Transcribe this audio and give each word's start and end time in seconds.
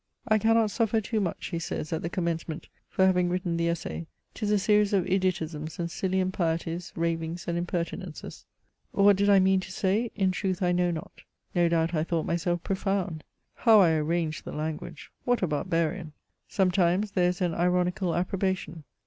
"I 0.27 0.39
cannot 0.39 0.41
CHATEAUBRIAND. 0.41 0.59
1 0.61 0.63
5 0.63 0.71
suffer 0.71 1.01
too 1.01 1.21
much/' 1.21 1.51
he 1.51 1.59
says 1.59 1.93
at 1.93 2.01
the 2.01 2.09
commencement," 2.09 2.69
for 2.89 3.05
haying 3.13 3.29
written 3.29 3.55
the 3.55 3.67
Essai; 3.67 4.07
'tis 4.33 4.49
a 4.49 4.57
series 4.57 4.93
of 4.93 5.05
idiotisms 5.05 5.77
and 5.77 5.91
silly 5.91 6.19
impieties, 6.19 6.91
ravings 6.95 7.47
and 7.47 7.55
impertinences. 7.55 8.45
What 8.93 9.15
did 9.15 9.29
I 9.29 9.37
mean 9.37 9.59
to 9.59 9.71
say? 9.71 10.09
In 10.15 10.31
truth, 10.31 10.63
I 10.63 10.71
know 10.71 10.89
not. 10.89 11.21
No 11.53 11.69
doubt, 11.69 11.93
I 11.93 12.03
thought 12.03 12.25
myself 12.25 12.63
profound. 12.63 13.23
How 13.53 13.79
I 13.79 13.91
arranged 13.91 14.43
the 14.43 14.53
language! 14.53 15.11
what 15.23 15.43
a 15.43 15.47
barbarian 15.47 16.13
!"'Sometimes 16.47 17.11
there 17.11 17.29
is 17.29 17.39
an 17.39 17.53
ironical 17.53 18.15
approbation. 18.15 18.85